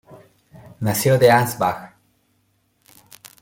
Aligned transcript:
Nació 0.79 1.19
de 1.19 1.29
Ansbach. 1.29 1.93